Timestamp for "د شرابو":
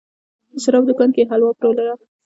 0.53-0.87